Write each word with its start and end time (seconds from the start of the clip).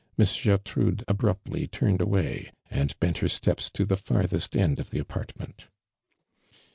Miss 0.17 0.45
Gertrude 0.45 1.03
abruptly 1.07 1.67
turned 1.67 2.01
away, 2.01 2.51
and 2.71 2.99
bent 2.99 3.19
hor 3.19 3.29
steps 3.29 3.69
to 3.69 3.85
the 3.85 3.95
farthest 3.97 4.57
end 4.57 4.79
of 4.79 4.89
the 4.89 4.97
.apartment. 4.97 5.67